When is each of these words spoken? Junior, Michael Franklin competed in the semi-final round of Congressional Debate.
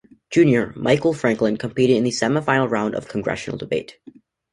Junior, 0.31 0.73
Michael 0.75 1.13
Franklin 1.13 1.57
competed 1.57 1.95
in 1.95 2.03
the 2.03 2.09
semi-final 2.09 2.67
round 2.67 2.95
of 2.95 3.07
Congressional 3.07 3.55
Debate. 3.59 3.99